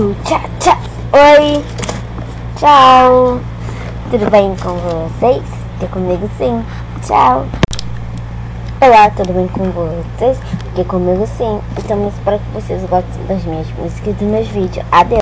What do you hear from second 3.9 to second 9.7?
Tudo bem com vocês? Porque comigo sim. Tchau. Olá, tudo bem com